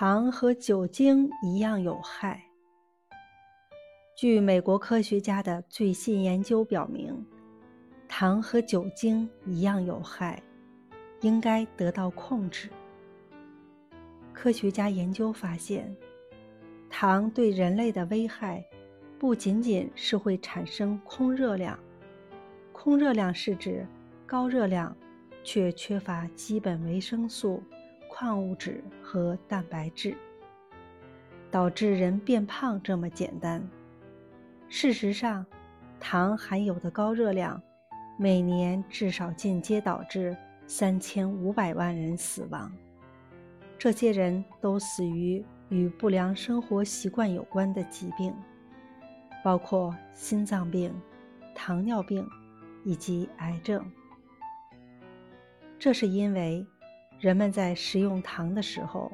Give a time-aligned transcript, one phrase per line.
[0.00, 2.42] 糖和酒精一样有害。
[4.16, 7.22] 据美国科学家的最新研究表明，
[8.08, 10.42] 糖和酒精一样有害，
[11.20, 12.70] 应该得到控制。
[14.32, 15.94] 科学家研究发现，
[16.88, 18.64] 糖对人类的危害
[19.18, 21.78] 不仅仅是会产生空热量，
[22.72, 23.86] 空热量是指
[24.24, 24.96] 高热量
[25.44, 27.62] 却缺乏基本维生素。
[28.20, 30.14] 矿物质和蛋白质
[31.50, 33.66] 导致人变胖这么简单。
[34.68, 35.46] 事实上，
[35.98, 37.58] 糖含有的高热量，
[38.18, 42.70] 每年至少间接导致三千五百万人死亡。
[43.78, 48.34] 这些人都死于与不良生活习惯有关的疾病，
[49.42, 50.94] 包括心脏病、
[51.54, 52.28] 糖尿病
[52.84, 53.82] 以及癌症。
[55.78, 56.62] 这是因为。
[57.20, 59.12] 人们在食用糖的时候，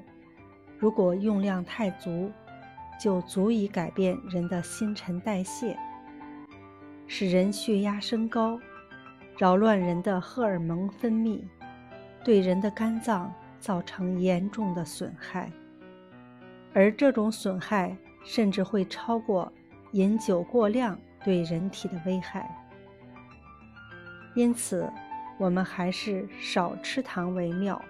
[0.79, 2.31] 如果用量太足，
[3.01, 5.77] 就足以改变人的新陈代谢，
[7.09, 8.61] 使人血压升高，
[9.37, 11.43] 扰乱人的荷尔蒙分泌，
[12.25, 15.51] 对人的肝脏造成严重的损害。
[16.73, 19.53] 而这种损害甚至会超过
[19.95, 22.49] 饮酒过量对人体的危害。
[24.37, 24.89] 因此，
[25.39, 27.83] 我们还是少吃糖为妙。